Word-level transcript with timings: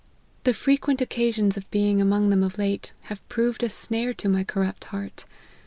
The 0.45 0.53
frequent 0.55 0.99
occasions 0.99 1.57
of 1.57 1.69
being 1.69 2.01
among 2.01 2.31
them 2.31 2.41
of 2.41 2.57
late, 2.57 2.91
have 3.01 3.29
proved 3.29 3.61
a 3.61 3.69
snare 3.69 4.15
to 4.15 4.27
my 4.27 4.43
corrupt 4.43 4.85
heart. 4.85 5.25